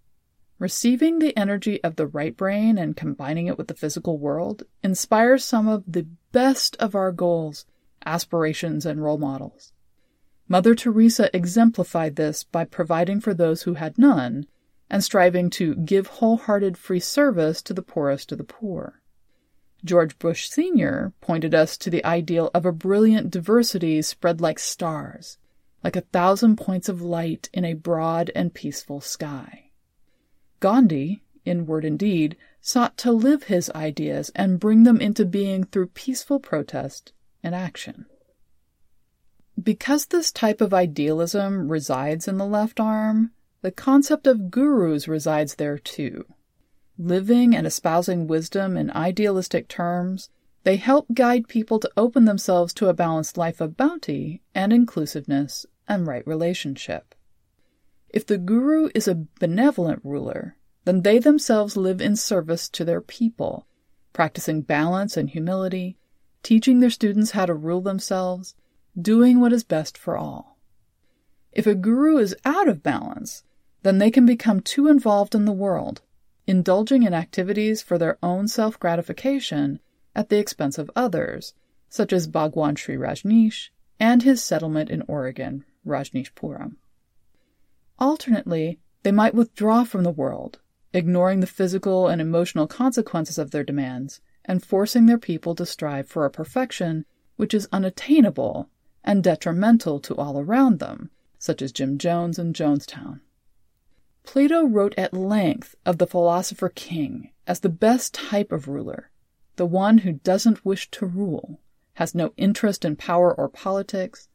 Receiving 0.61 1.19
the 1.19 1.37
energy 1.37 1.83
of 1.83 1.97
the 1.97 2.07
right 2.07 2.37
brain 2.37 2.79
and 2.79 2.97
combining 2.97 3.49
it 3.49 3.59
with 3.59 3.67
the 3.67 3.75
physical 3.75 4.19
world 4.19 4.63
inspires 4.85 5.43
some 5.43 5.67
of 5.67 5.83
the 5.85 6.07
best 6.31 6.77
of 6.77 6.95
our 6.95 7.11
goals, 7.11 7.67
aspirations, 8.07 8.87
and 8.87 9.03
role 9.03 9.19
models. 9.19 9.73
Mother 10.47 10.77
Teresa 10.77 11.29
exemplified 11.37 12.15
this 12.15 12.45
by 12.45 12.67
providing 12.67 13.21
for 13.21 13.35
those 13.35 13.63
who 13.63 13.75
had 13.75 13.99
none 13.99 14.47
and 14.89 15.03
striving 15.03 15.51
to 15.51 15.75
give 15.75 16.07
wholehearted 16.07 16.79
free 16.79 17.01
service 17.01 17.61
to 17.63 17.75
the 17.75 17.83
poorest 17.83 18.31
of 18.31 18.39
the 18.39 18.45
poor. 18.45 19.00
George 19.85 20.19
Bush 20.19 20.49
Sr. 20.49 21.13
pointed 21.21 21.55
us 21.55 21.77
to 21.79 21.91
the 21.91 22.05
ideal 22.05 22.51
of 22.55 22.67
a 22.67 22.73
brilliant 22.73 23.31
diversity 23.31 24.03
spread 24.03 24.41
like 24.41 24.59
stars, 24.59 25.39
like 25.83 25.97
a 25.97 26.03
thousand 26.03 26.57
points 26.57 26.89
of 26.89 27.03
light 27.03 27.49
in 27.53 27.65
a 27.65 27.75
broad 27.75 28.31
and 28.35 28.53
peaceful 28.55 29.01
sky. 29.01 29.71
Gandhi, 30.61 31.23
in 31.45 31.67
word 31.67 31.85
and 31.85 31.99
deed, 31.99 32.37
sought 32.61 32.99
to 32.99 33.13
live 33.13 33.45
his 33.45 33.71
ideas 33.71 34.31
and 34.35 34.61
bring 34.61 34.83
them 34.83 35.01
into 35.01 35.25
being 35.25 35.65
through 35.65 35.87
peaceful 35.89 36.39
protest 36.39 37.13
and 37.43 37.55
action. 37.55 38.07
Because 39.61 40.07
this 40.07 40.31
type 40.31 40.61
of 40.61 40.75
idealism 40.75 41.71
resides 41.71 42.29
in 42.29 42.37
the 42.39 42.47
left 42.47 42.79
arm, 42.79 43.33
the 43.63 43.71
concept 43.71 44.27
of 44.27 44.51
gurus 44.51 45.09
resides 45.09 45.57
there 45.57 45.79
too. 45.79 46.25
Living 47.02 47.57
and 47.57 47.66
espousing 47.66 48.26
wisdom 48.26 48.76
in 48.76 48.90
idealistic 48.90 49.69
terms, 49.69 50.28
they 50.64 50.76
help 50.76 51.07
guide 51.14 51.49
people 51.49 51.78
to 51.78 51.90
open 51.97 52.26
themselves 52.26 52.75
to 52.75 52.88
a 52.88 52.92
balanced 52.92 53.38
life 53.38 53.59
of 53.62 53.75
bounty 53.75 54.42
and 54.54 54.71
inclusiveness 54.71 55.64
and 55.88 56.07
right 56.07 56.26
relationship. 56.26 57.14
If 58.11 58.26
the 58.26 58.37
guru 58.37 58.90
is 58.95 59.09
a 59.09 59.25
benevolent 59.38 60.02
ruler, 60.04 60.59
then 60.85 61.00
they 61.00 61.19
themselves 61.19 61.75
live 61.75 62.02
in 62.02 62.16
service 62.16 62.69
to 62.69 62.85
their 62.85 63.00
people, 63.00 63.66
practicing 64.12 64.61
balance 64.61 65.16
and 65.16 65.30
humility, 65.30 65.97
teaching 66.42 66.80
their 66.80 66.90
students 66.90 67.30
how 67.30 67.47
to 67.47 67.54
rule 67.54 67.80
themselves, 67.80 68.54
doing 69.00 69.40
what 69.40 69.54
is 69.54 69.64
best 69.64 69.97
for 69.97 70.19
all. 70.19 70.59
If 71.50 71.66
a 71.66 71.75
guru 71.75 72.19
is 72.19 72.37
out 72.45 72.69
of 72.69 72.83
balance, 72.83 73.42
then 73.85 73.97
they 73.97 74.11
can 74.11 74.26
become 74.26 74.61
too 74.61 74.87
involved 74.87 75.35
in 75.35 75.47
the 75.47 75.52
world 75.52 76.02
indulging 76.47 77.03
in 77.03 77.15
activities 77.15 77.83
for 77.83 77.99
their 77.99 78.19
own 78.23 78.49
self 78.49 78.79
gratification 78.79 79.81
at 80.15 80.29
the 80.29 80.39
expense 80.39 80.79
of 80.79 80.91
others, 80.97 81.55
such 81.89 82.13
as 82.13 82.27
Bhagwan 82.27 82.77
Shree 82.77 82.97
Rajneesh 82.97 83.71
and 83.99 84.23
his 84.23 84.43
settlement 84.43 84.91
in 84.91 85.03
Oregon, 85.03 85.65
Rajneeshpuram. 85.87 86.77
Alternately, 87.99 88.79
they 89.03 89.13
might 89.13 89.35
withdraw 89.35 89.85
from 89.85 90.03
the 90.03 90.11
world, 90.11 90.59
ignoring 90.93 91.41
the 91.41 91.47
physical 91.47 92.09
and 92.09 92.21
emotional 92.21 92.67
consequences 92.67 93.39
of 93.39 93.51
their 93.51 93.65
demands 93.65 94.21
and 94.45 94.65
forcing 94.65 95.07
their 95.07 95.19
people 95.19 95.55
to 95.55 95.67
strive 95.67 96.09
for 96.09 96.25
a 96.25 96.31
perfection 96.31 97.05
which 97.37 97.55
is 97.55 97.69
unattainable 97.73 98.69
and 99.05 99.23
detrimental 99.23 100.01
to 100.01 100.15
all 100.17 100.39
around 100.39 100.79
them, 100.79 101.11
such 101.39 101.63
as 101.63 101.73
Jim 101.73 101.99
Jones 101.99 102.39
and 102.39 102.55
Jonestown. 102.55 103.21
Plato 104.33 104.65
wrote 104.65 104.95
at 104.97 105.13
length 105.13 105.75
of 105.85 105.99
the 105.99 106.07
philosopher 106.07 106.69
king 106.69 107.33
as 107.49 107.59
the 107.59 107.69
best 107.69 108.15
type 108.15 108.53
of 108.53 108.69
ruler, 108.69 109.11
the 109.57 109.67
one 109.67 109.99
who 109.99 110.13
doesn't 110.13 110.65
wish 110.65 110.89
to 110.93 111.05
rule, 111.05 111.59
has 111.95 112.15
no 112.15 112.33
interest 112.37 112.85
in 112.85 112.95
power 112.95 113.35
or 113.35 113.49
politics, 113.49 114.29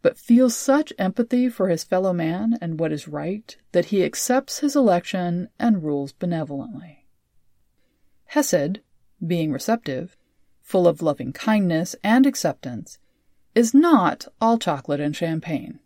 but 0.00 0.16
feels 0.16 0.56
such 0.56 0.90
empathy 0.98 1.50
for 1.50 1.68
his 1.68 1.84
fellow 1.84 2.14
man 2.14 2.56
and 2.62 2.80
what 2.80 2.92
is 2.92 3.06
right 3.06 3.54
that 3.72 3.84
he 3.92 4.02
accepts 4.02 4.60
his 4.60 4.74
election 4.74 5.50
and 5.58 5.84
rules 5.84 6.12
benevolently. 6.12 7.06
Hesed, 8.28 8.80
being 9.26 9.52
receptive, 9.52 10.16
full 10.62 10.88
of 10.88 11.02
loving 11.02 11.30
kindness 11.30 11.94
and 12.02 12.24
acceptance, 12.24 12.98
is 13.54 13.74
not 13.74 14.26
all 14.40 14.56
chocolate 14.56 15.00
and 15.00 15.14
champagne. 15.14 15.78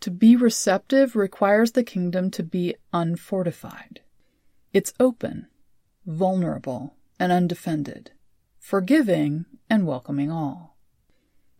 To 0.00 0.10
be 0.10 0.36
receptive 0.36 1.16
requires 1.16 1.72
the 1.72 1.84
kingdom 1.84 2.30
to 2.32 2.42
be 2.42 2.76
unfortified. 2.92 4.00
It's 4.72 4.92
open, 5.00 5.48
vulnerable, 6.06 6.94
and 7.18 7.32
undefended, 7.32 8.12
forgiving 8.58 9.46
and 9.70 9.86
welcoming 9.86 10.30
all. 10.30 10.76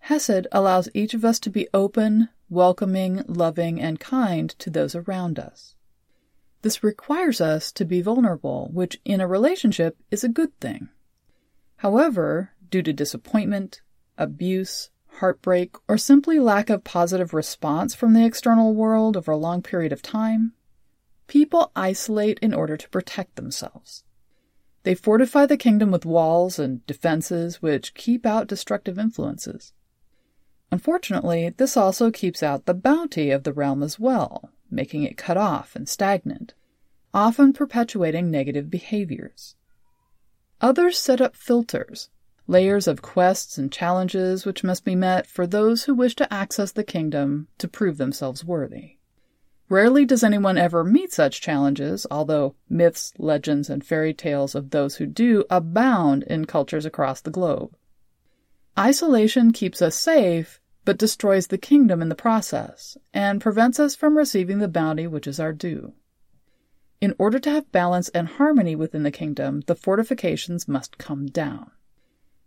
Hesed 0.01 0.47
allows 0.53 0.89
each 0.95 1.15
of 1.15 1.25
us 1.25 1.41
to 1.41 1.51
be 1.51 1.67
open, 1.75 2.29
welcoming, 2.49 3.23
loving, 3.27 3.81
and 3.81 3.99
kind 3.99 4.51
to 4.59 4.71
those 4.71 4.95
around 4.95 5.39
us. 5.39 5.75
This 6.63 6.83
requires 6.83 7.41
us 7.41 7.73
to 7.73 7.85
be 7.85 8.01
vulnerable, 8.01 8.71
which 8.73 9.01
in 9.05 9.21
a 9.21 9.27
relationship 9.27 9.97
is 10.11 10.23
a 10.23 10.29
good 10.29 10.59
thing. 10.61 10.89
However, 11.77 12.51
due 12.71 12.83
to 12.83 12.93
disappointment, 12.93 13.81
abuse, 14.19 14.91
heartbreak, 15.17 15.77
or 15.89 15.99
simply 15.99 16.39
lack 16.39 16.71
of 16.71 16.85
positive 16.85 17.35
response 17.35 17.95
from 17.95 18.13
the 18.13 18.25
external 18.25 18.75
world 18.75 19.17
over 19.17 19.33
a 19.33 19.37
long 19.37 19.63
period 19.63 19.93
of 19.93 20.03
time, 20.03 20.53
people 21.27 21.73
isolate 21.75 22.39
in 22.41 22.55
order 22.55 22.77
to 22.77 22.89
protect 22.91 23.37
themselves. 23.37 24.05
They 24.85 24.95
fortify 24.95 25.47
the 25.47 25.57
kingdom 25.57 25.91
with 25.91 26.07
walls 26.07 26.59
and 26.59 26.87
defenses 26.87 27.61
which 27.61 27.95
keep 27.95 28.25
out 28.25 28.47
destructive 28.47 28.99
influences. 28.99 29.73
Unfortunately, 30.71 31.49
this 31.57 31.77
also 31.77 32.11
keeps 32.11 32.43
out 32.43 32.67
the 32.67 32.75
bounty 32.75 33.31
of 33.31 33.45
the 33.45 33.53
realm 33.53 33.83
as 33.83 33.99
well, 33.99 34.51
making 34.71 35.03
it 35.03 35.17
cut 35.17 35.37
off 35.37 35.75
and 35.75 35.89
stagnant, 35.89 36.55
often 37.13 37.53
perpetuating 37.53 38.31
negative 38.31 38.71
behaviors. 38.71 39.57
Others 40.61 40.99
set 40.99 41.21
up 41.21 41.37
filters 41.37 42.11
layers 42.47 42.87
of 42.87 43.03
quests 43.03 43.59
and 43.59 43.73
challenges 43.73 44.45
which 44.45 44.65
must 44.65 44.85
be 44.85 44.95
met 44.95 45.27
for 45.27 45.47
those 45.47 45.85
who 45.85 45.95
wish 45.95 46.15
to 46.17 46.33
access 46.33 46.73
the 46.73 46.85
kingdom 46.85 47.49
to 47.59 47.69
prove 47.69 47.99
themselves 47.99 48.45
worthy. 48.45 48.97
Rarely 49.69 50.05
does 50.05 50.23
anyone 50.23 50.57
ever 50.57 50.85
meet 50.85 51.13
such 51.13 51.41
challenges, 51.41 52.07
although 52.09 52.55
myths, 52.69 53.13
legends, 53.19 53.69
and 53.69 53.85
fairy 53.85 54.15
tales 54.15 54.55
of 54.55 54.71
those 54.71 54.97
who 54.97 55.07
do 55.07 55.45
abound 55.51 56.23
in 56.25 56.45
cultures 56.45 56.87
across 56.87 57.21
the 57.21 57.33
globe. 57.33 57.77
Isolation 58.79 59.53
keeps 59.53 59.83
us 59.83 59.97
safe, 59.97 60.61
but 60.85 60.99
destroys 60.99 61.49
the 61.49 61.59
kingdom 61.59 62.01
in 62.01 62.09
the 62.09 62.15
process, 62.15 62.97
and 63.13 63.41
prevents 63.41 63.81
us 63.81 63.97
from 63.97 64.17
receiving 64.17 64.61
the 64.61 64.69
bounty 64.69 65.09
which 65.09 65.27
is 65.27 65.41
our 65.41 65.53
due. 65.53 65.95
In 67.01 67.15
order 67.19 67.41
to 67.41 67.51
have 67.51 67.73
balance 67.73 68.09
and 68.11 68.29
harmony 68.29 68.77
within 68.77 69.03
the 69.03 69.11
kingdom, 69.11 69.63
the 69.67 69.75
fortifications 69.75 70.69
must 70.69 70.97
come 70.97 71.27
down. 71.27 71.73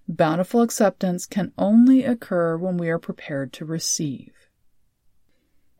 Bountiful 0.09 0.63
acceptance 0.63 1.27
can 1.27 1.53
only 1.55 2.03
occur 2.03 2.57
when 2.57 2.77
we 2.77 2.89
are 2.89 2.97
prepared 2.97 3.53
to 3.53 3.63
receive. 3.63 4.33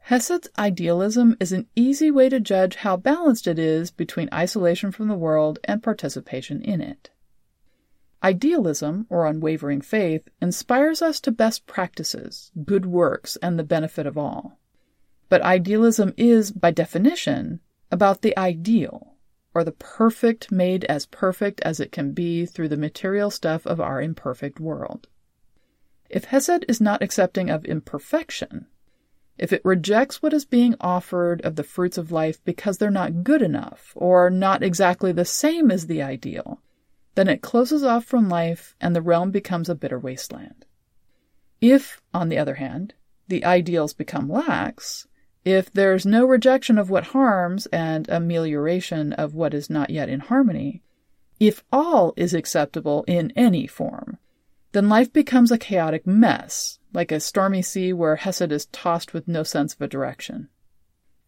Hesed's 0.10 0.48
idealism 0.56 1.36
is 1.40 1.52
an 1.52 1.66
easy 1.76 2.12
way 2.12 2.30
to 2.30 2.40
judge 2.40 2.76
how 2.76 2.96
balanced 2.96 3.48
it 3.48 3.58
is 3.58 3.90
between 3.90 4.30
isolation 4.32 4.92
from 4.92 5.08
the 5.08 5.16
world 5.16 5.58
and 5.64 5.82
participation 5.82 6.62
in 6.62 6.80
it. 6.80 7.10
Idealism, 8.22 9.08
or 9.10 9.26
unwavering 9.26 9.82
faith, 9.82 10.28
inspires 10.40 11.02
us 11.02 11.20
to 11.22 11.32
best 11.32 11.66
practices, 11.66 12.52
good 12.66 12.86
works, 12.86 13.36
and 13.38 13.58
the 13.58 13.64
benefit 13.64 14.06
of 14.06 14.16
all. 14.16 14.60
But 15.30 15.42
idealism 15.42 16.14
is, 16.18 16.52
by 16.52 16.70
definition, 16.70 17.62
about 17.92 18.22
the 18.22 18.38
ideal, 18.38 19.09
or 19.60 19.66
the 19.66 19.74
perfect 19.74 20.54
made 20.54 20.86
as 20.86 21.06
perfect 21.08 21.60
as 21.66 21.82
it 21.82 21.92
can 21.92 22.14
be 22.14 22.46
through 22.46 22.70
the 22.70 22.78
material 22.78 23.30
stuff 23.30 23.68
of 23.68 23.82
our 23.82 24.02
imperfect 24.02 24.58
world. 24.58 25.10
If 26.10 26.24
Hesed 26.24 26.64
is 26.70 26.80
not 26.80 27.04
accepting 27.04 27.50
of 27.50 27.66
imperfection, 27.66 28.68
if 29.38 29.52
it 29.52 29.60
rejects 29.66 30.22
what 30.22 30.32
is 30.32 30.46
being 30.46 30.76
offered 30.80 31.42
of 31.42 31.58
the 31.58 31.64
fruits 31.64 31.98
of 31.98 32.10
life 32.10 32.42
because 32.46 32.78
they're 32.78 32.90
not 32.90 33.26
good 33.26 33.42
enough 33.42 33.92
or 33.98 34.30
not 34.30 34.64
exactly 34.64 35.12
the 35.12 35.26
same 35.26 35.72
as 35.72 35.88
the 35.88 36.02
ideal, 36.02 36.62
then 37.16 37.28
it 37.28 37.42
closes 37.42 37.84
off 37.84 38.06
from 38.06 38.30
life 38.30 38.78
and 38.80 38.96
the 38.96 39.02
realm 39.02 39.30
becomes 39.30 39.68
a 39.68 39.76
bitter 39.76 40.00
wasteland. 40.00 40.66
If, 41.60 42.02
on 42.14 42.30
the 42.30 42.38
other 42.38 42.56
hand, 42.56 42.94
the 43.28 43.44
ideals 43.44 43.94
become 43.94 44.30
lax, 44.30 45.06
if 45.46 45.72
there's 45.72 46.06
no 46.06 46.26
rejection 46.26 46.78
of 46.78 46.90
what 46.90 47.06
harms 47.06 47.66
and 47.68 48.10
amelioration 48.10 49.14
of 49.14 49.34
what 49.34 49.54
is 49.54 49.70
not 49.70 49.90
yet 49.90 50.10
in 50.10 50.20
harmony, 50.20 50.84
if 51.40 51.64
all 51.72 52.14
is 52.18 52.34
acceptable 52.34 53.06
in 53.08 53.32
any 53.36 53.66
form, 53.66 54.18
then 54.72 54.90
life 54.90 55.12
becomes 55.12 55.52
a 55.52 55.58
chaotic 55.58 56.06
mess, 56.06 56.80
like 56.94 57.12
a 57.12 57.20
stormy 57.20 57.62
sea 57.62 57.94
where 57.94 58.18
Hesed 58.18 58.52
is 58.52 58.68
tossed 58.68 59.14
with 59.14 59.28
no 59.28 59.44
sense 59.44 59.74
of 59.74 59.82
a 59.82 59.88
direction. 59.88 60.50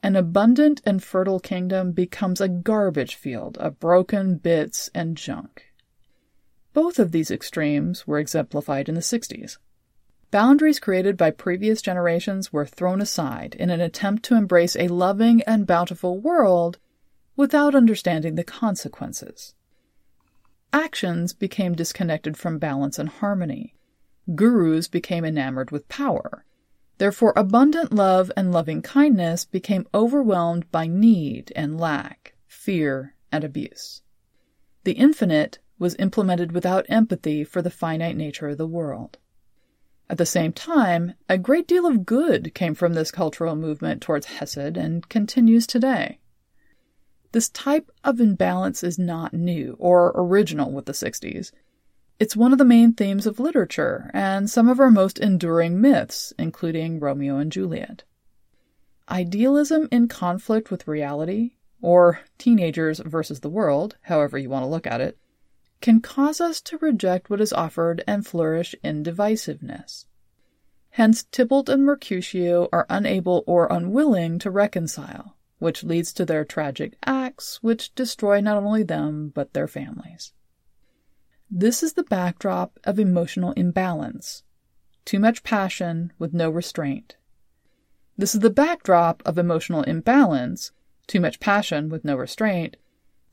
An 0.04 0.16
abundant 0.16 0.82
and 0.86 1.02
fertile 1.02 1.40
kingdom 1.40 1.92
becomes 1.92 2.42
a 2.42 2.50
garbage 2.50 3.16
field 3.16 3.58
of 3.58 3.80
broken 3.80 4.38
bits 4.38 4.90
and 4.94 5.16
junk. 5.16 5.72
Both 6.74 7.00
of 7.00 7.12
these 7.12 7.32
extremes 7.32 8.08
were 8.08 8.20
exemplified 8.20 8.90
in 8.90 8.96
the 8.96 9.02
60s. 9.02 9.58
Boundaries 10.32 10.80
created 10.80 11.18
by 11.18 11.30
previous 11.30 11.82
generations 11.82 12.54
were 12.54 12.66
thrown 12.66 13.02
aside 13.02 13.54
in 13.56 13.70
an 13.70 13.82
attempt 13.82 14.24
to 14.24 14.36
embrace 14.36 14.78
a 14.78 14.88
loving 14.88 15.42
and 15.42 15.68
bountiful 15.68 16.18
world 16.18 16.80
without 17.36 17.76
understanding 17.76 18.36
the 18.36 18.44
consequences. 18.46 19.54
Actions 20.72 21.34
became 21.34 21.76
disconnected 21.76 22.38
from 22.38 22.60
balance 22.60 22.98
and 22.98 23.10
harmony. 23.10 23.76
Gurus 24.34 24.88
became 24.88 25.26
enamored 25.26 25.70
with 25.70 25.90
power. 25.90 26.46
Therefore, 26.98 27.34
abundant 27.36 27.92
love 27.92 28.32
and 28.38 28.54
loving 28.54 28.82
kindness 28.82 29.44
became 29.44 29.88
overwhelmed 29.94 30.72
by 30.72 30.88
need 30.88 31.52
and 31.58 31.78
lack, 31.78 32.36
fear 32.48 33.16
and 33.34 33.44
abuse. 33.44 34.02
The 34.86 34.94
infinite 34.94 35.60
was 35.78 35.96
implemented 36.00 36.54
without 36.54 36.86
empathy 36.88 37.44
for 37.44 37.62
the 37.62 37.70
finite 37.70 38.16
nature 38.16 38.50
of 38.50 38.58
the 38.58 38.68
world. 38.68 39.18
At 40.12 40.18
the 40.18 40.26
same 40.26 40.52
time, 40.52 41.14
a 41.30 41.38
great 41.38 41.70
deal 41.70 41.88
of 41.88 42.06
good 42.06 42.54
came 42.54 42.76
from 42.76 42.96
this 42.96 43.12
cultural 43.12 43.56
movement 43.56 44.02
towards 44.02 44.26
Hesed 44.26 44.76
and 44.76 45.08
continues 45.08 45.66
today. 45.66 46.20
This 47.32 47.48
type 47.48 47.90
of 48.04 48.20
imbalance 48.20 48.84
is 48.84 49.00
not 49.00 49.34
new 49.34 49.78
or 49.80 50.12
original 50.14 50.70
with 50.70 50.86
the 50.86 50.92
60s. 50.92 51.54
It's 52.20 52.36
one 52.36 52.52
of 52.52 52.58
the 52.58 52.66
main 52.66 52.92
themes 52.92 53.26
of 53.26 53.40
literature 53.40 54.12
and 54.14 54.50
some 54.50 54.68
of 54.68 54.82
our 54.82 54.92
most 54.92 55.18
enduring 55.18 55.80
myths, 55.80 56.34
including 56.38 57.00
Romeo 57.00 57.38
and 57.38 57.50
Juliet. 57.50 58.04
Idealism 59.08 59.88
in 59.94 60.10
conflict 60.10 60.70
with 60.70 60.90
reality, 60.90 61.52
or 61.82 62.20
teenagers 62.38 63.00
versus 63.00 63.40
the 63.40 63.50
world, 63.50 63.96
however 64.02 64.38
you 64.38 64.50
want 64.50 64.64
to 64.64 64.70
look 64.70 64.86
at 64.86 65.00
it, 65.00 65.18
can 65.82 66.00
cause 66.00 66.40
us 66.40 66.62
to 66.62 66.78
reject 66.78 67.30
what 67.30 67.42
is 67.42 67.52
offered 67.52 68.04
and 68.08 68.26
flourish 68.26 68.76
in 68.84 69.04
divisiveness. 69.04 70.06
Hence, 70.92 71.24
Tybalt 71.24 71.70
and 71.70 71.84
Mercutio 71.84 72.70
are 72.72 72.86
unable 72.90 73.44
or 73.48 73.68
unwilling 73.72 74.40
to 74.40 74.52
reconcile, 74.52 75.38
which 75.60 75.84
leads 75.84 76.14
to 76.14 76.26
their 76.26 76.46
tragic 76.46 76.98
acts, 77.06 77.60
which 77.62 77.96
destroy 77.96 78.42
not 78.42 78.58
only 78.58 78.84
them, 78.84 79.32
but 79.34 79.54
their 79.54 79.68
families. 79.68 80.34
This 81.50 81.84
is 81.84 81.94
the 81.94 82.04
backdrop 82.04 82.80
of 82.84 83.00
emotional 83.00 83.52
imbalance 83.54 84.44
too 85.04 85.20
much 85.20 85.44
passion 85.44 86.14
with 86.20 86.34
no 86.34 86.50
restraint. 86.50 87.16
This 88.18 88.36
is 88.36 88.42
the 88.42 88.50
backdrop 88.50 89.24
of 89.26 89.38
emotional 89.38 89.84
imbalance 89.84 90.72
too 91.08 91.20
much 91.20 91.40
passion 91.40 91.90
with 91.90 92.06
no 92.06 92.16
restraint 92.16 92.78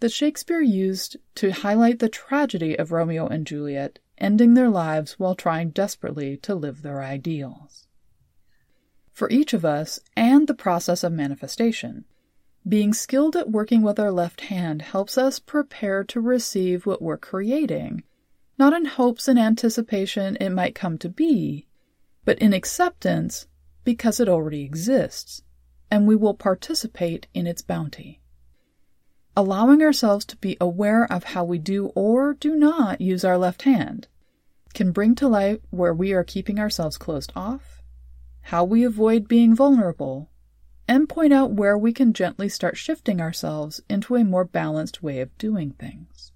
that 0.00 0.12
Shakespeare 0.12 0.60
used 0.60 1.16
to 1.34 1.50
highlight 1.50 1.98
the 1.98 2.08
tragedy 2.08 2.78
of 2.78 2.92
Romeo 2.92 3.26
and 3.26 3.46
Juliet 3.46 3.98
ending 4.16 4.54
their 4.54 4.68
lives 4.68 5.18
while 5.18 5.34
trying 5.34 5.70
desperately 5.70 6.36
to 6.38 6.54
live 6.54 6.82
their 6.82 7.02
ideals. 7.02 7.86
For 9.12 9.30
each 9.30 9.52
of 9.52 9.64
us, 9.64 9.98
and 10.16 10.46
the 10.46 10.54
process 10.54 11.02
of 11.02 11.12
manifestation, 11.12 12.04
being 12.68 12.92
skilled 12.92 13.34
at 13.34 13.50
working 13.50 13.82
with 13.82 13.98
our 13.98 14.12
left 14.12 14.42
hand 14.42 14.82
helps 14.82 15.16
us 15.18 15.38
prepare 15.38 16.04
to 16.04 16.20
receive 16.20 16.86
what 16.86 17.02
we're 17.02 17.16
creating, 17.16 18.04
not 18.58 18.72
in 18.72 18.84
hopes 18.84 19.26
and 19.26 19.38
anticipation 19.38 20.36
it 20.36 20.50
might 20.50 20.74
come 20.74 20.98
to 20.98 21.08
be, 21.08 21.66
but 22.24 22.38
in 22.38 22.52
acceptance 22.52 23.46
because 23.84 24.20
it 24.20 24.28
already 24.28 24.62
exists, 24.62 25.42
and 25.90 26.06
we 26.06 26.14
will 26.14 26.34
participate 26.34 27.26
in 27.32 27.46
its 27.46 27.62
bounty 27.62 28.20
allowing 29.38 29.80
ourselves 29.80 30.24
to 30.24 30.36
be 30.38 30.56
aware 30.60 31.04
of 31.12 31.22
how 31.22 31.44
we 31.44 31.58
do 31.58 31.92
or 31.94 32.34
do 32.34 32.56
not 32.56 33.00
use 33.00 33.24
our 33.24 33.38
left 33.38 33.62
hand 33.62 34.08
can 34.74 34.90
bring 34.90 35.14
to 35.14 35.28
light 35.28 35.62
where 35.70 35.94
we 35.94 36.12
are 36.12 36.24
keeping 36.24 36.58
ourselves 36.58 36.98
closed 36.98 37.32
off, 37.36 37.80
how 38.40 38.64
we 38.64 38.82
avoid 38.82 39.28
being 39.28 39.54
vulnerable, 39.54 40.28
and 40.88 41.08
point 41.08 41.32
out 41.32 41.52
where 41.52 41.78
we 41.78 41.92
can 41.92 42.12
gently 42.12 42.48
start 42.48 42.76
shifting 42.76 43.20
ourselves 43.20 43.80
into 43.88 44.16
a 44.16 44.24
more 44.24 44.44
balanced 44.44 45.04
way 45.04 45.20
of 45.20 45.38
doing 45.38 45.70
things. 45.70 46.32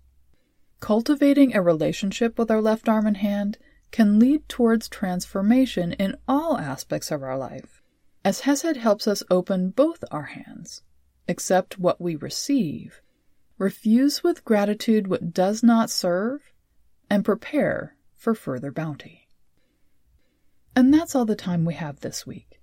Cultivating 0.79 1.57
a 1.57 1.61
relationship 1.61 2.39
with 2.39 2.53
our 2.53 2.61
left 2.61 2.89
arm 2.89 3.09
and 3.09 3.17
hand 3.17 3.59
can 3.91 4.21
lead 4.21 4.49
towards 4.49 4.89
transformation 4.89 5.93
in 5.95 6.17
all 6.29 6.57
aspects 6.57 7.11
of 7.11 7.25
our 7.25 7.37
life, 7.37 7.83
as 8.25 8.43
Hesed 8.43 8.77
helps 8.77 9.09
us 9.09 9.25
open 9.29 9.71
both 9.71 10.05
our 10.13 10.27
hands 10.27 10.83
accept 11.29 11.79
what 11.79 12.01
we 12.01 12.17
receive, 12.17 13.01
refuse 13.59 14.23
with 14.23 14.45
gratitude 14.45 15.07
what 15.07 15.33
does 15.33 15.63
not 15.63 15.91
serve, 15.91 16.53
and 17.09 17.25
prepare 17.25 17.97
for 18.15 18.35
further 18.35 18.73
bounty. 18.73 19.29
And 20.75 20.93
that's 20.93 21.15
all 21.15 21.25
the 21.25 21.37
time 21.37 21.65
we 21.65 21.75
have 21.75 22.01
this 22.01 22.27
week. 22.27 22.61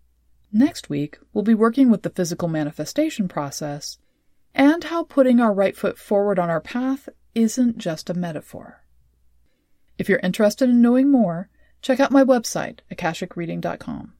Next 0.51 0.89
week, 0.89 1.19
we'll 1.31 1.43
be 1.43 1.53
working 1.53 1.91
with 1.91 2.01
the 2.01 2.09
physical 2.09 2.47
manifestation 2.47 3.27
process 3.27 3.99
and 4.55 4.83
how 4.83 5.03
putting 5.03 5.39
our 5.39 5.53
right 5.53 5.77
foot 5.77 5.97
forward 5.97 6.39
on 6.39 6.49
our 6.49 6.61
path 6.61 7.07
isn't 7.35 7.77
just 7.77 8.09
a 8.09 8.15
metaphor. 8.15 8.83
If 9.97 10.09
you're 10.09 10.19
interested 10.19 10.69
in 10.69 10.81
knowing 10.81 11.11
more, 11.11 11.49
check 11.81 11.99
out 11.99 12.11
my 12.11 12.23
website, 12.23 12.79
akashicreading.com. 12.91 14.13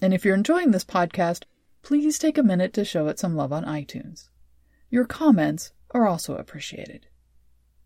And 0.00 0.14
if 0.14 0.24
you're 0.24 0.34
enjoying 0.34 0.70
this 0.70 0.84
podcast, 0.84 1.42
please 1.88 2.18
take 2.18 2.36
a 2.36 2.42
minute 2.42 2.74
to 2.74 2.84
show 2.84 3.06
it 3.08 3.18
some 3.18 3.34
love 3.34 3.50
on 3.50 3.64
iTunes. 3.64 4.28
Your 4.90 5.06
comments 5.06 5.72
are 5.92 6.06
also 6.06 6.36
appreciated. 6.36 7.06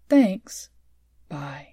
Thanks. 0.09 0.71
Bye. 1.29 1.72